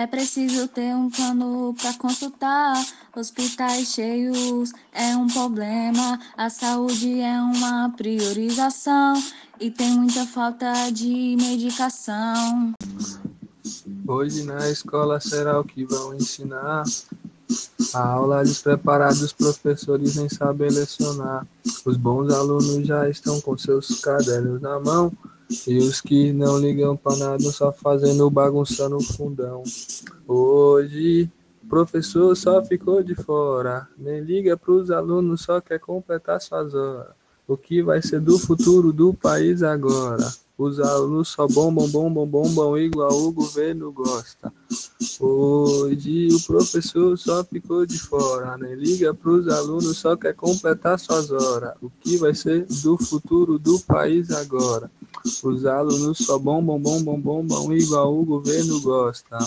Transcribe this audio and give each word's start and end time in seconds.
É 0.00 0.06
preciso 0.06 0.68
ter 0.68 0.94
um 0.94 1.10
plano 1.10 1.74
para 1.74 1.92
consultar. 1.94 2.86
Hospitais 3.16 3.88
cheios 3.88 4.70
é 4.92 5.16
um 5.16 5.26
problema. 5.26 6.20
A 6.36 6.48
saúde 6.48 7.18
é 7.18 7.42
uma 7.42 7.92
priorização. 7.96 9.20
E 9.58 9.72
tem 9.72 9.90
muita 9.98 10.24
falta 10.24 10.88
de 10.92 11.36
medicação. 11.36 12.72
Hoje 14.06 14.44
na 14.44 14.70
escola 14.70 15.18
será 15.18 15.58
o 15.58 15.64
que 15.64 15.84
vão 15.84 16.14
ensinar. 16.14 16.84
A 17.92 18.00
aula 18.00 18.44
despreparada, 18.44 19.14
os 19.14 19.32
professores 19.32 20.14
nem 20.14 20.28
sabem 20.28 20.70
lecionar. 20.70 21.44
Os 21.84 21.96
bons 21.96 22.32
alunos 22.32 22.86
já 22.86 23.10
estão 23.10 23.40
com 23.40 23.58
seus 23.58 24.00
cadernos 24.00 24.62
na 24.62 24.78
mão. 24.78 25.12
E 25.66 25.78
os 25.78 26.00
que 26.00 26.32
não 26.32 26.58
ligam 26.58 26.96
pra 26.96 27.16
nada 27.16 27.50
só 27.50 27.72
fazendo 27.72 28.28
bagunça 28.30 28.88
no 28.88 29.00
fundão. 29.00 29.62
Hoje, 30.26 31.30
o 31.64 31.68
professor 31.68 32.36
só 32.36 32.62
ficou 32.62 33.02
de 33.02 33.14
fora. 33.14 33.88
Nem 33.96 34.20
liga 34.20 34.56
pros 34.56 34.90
alunos, 34.90 35.42
só 35.42 35.60
quer 35.60 35.80
completar 35.80 36.40
suas 36.40 36.74
horas. 36.74 37.12
O 37.46 37.56
que 37.56 37.82
vai 37.82 38.02
ser 38.02 38.20
do 38.20 38.38
futuro 38.38 38.92
do 38.92 39.14
país 39.14 39.62
agora? 39.62 40.30
Os 40.58 40.80
alunos 40.80 41.28
só 41.28 41.46
bombam, 41.46 41.88
bombam, 41.88 42.26
bombam, 42.26 42.76
igual 42.76 43.12
o 43.12 43.30
governo 43.30 43.92
gosta. 43.92 44.52
Hoje 45.20 46.28
o 46.32 46.42
professor 46.42 47.16
só 47.16 47.44
ficou 47.44 47.86
de 47.86 47.96
fora, 47.96 48.56
nem 48.58 48.74
liga 48.74 49.14
pros 49.14 49.48
alunos, 49.48 49.96
só 49.96 50.16
quer 50.16 50.34
completar 50.34 50.98
suas 50.98 51.30
horas. 51.30 51.74
O 51.80 51.88
que 51.88 52.16
vai 52.16 52.34
ser 52.34 52.66
do 52.82 52.98
futuro 52.98 53.56
do 53.56 53.78
país 53.80 54.30
agora? 54.32 54.90
Os 55.42 55.66
alunos 55.66 56.18
só 56.18 56.38
bombam, 56.38 56.80
bombam, 56.80 57.20
bombam, 57.20 57.72
igual 57.72 58.18
o 58.18 58.24
governo 58.24 58.80
gosta. 58.80 59.38